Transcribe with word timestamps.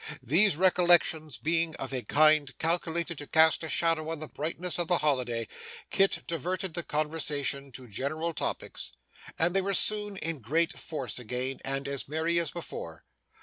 These 0.23 0.57
recollections 0.57 1.37
being 1.37 1.75
of 1.75 1.93
a 1.93 2.01
kind 2.01 2.57
calculated 2.57 3.19
to 3.19 3.27
cast 3.27 3.63
a 3.63 3.69
shadow 3.69 4.09
on 4.09 4.17
the 4.17 4.27
brightness 4.27 4.79
of 4.79 4.87
the 4.87 4.97
holiday, 4.97 5.47
Kit 5.91 6.23
diverted 6.25 6.73
the 6.73 6.81
conversation 6.81 7.71
to 7.73 7.87
general 7.87 8.33
topics, 8.33 8.93
and 9.37 9.55
they 9.55 9.61
were 9.61 9.75
soon 9.75 10.17
in 10.17 10.39
great 10.39 10.73
force 10.75 11.19
again, 11.19 11.59
and 11.63 11.87
as 11.87 12.07
merry 12.09 12.39
as 12.39 12.49
before. 12.49 13.05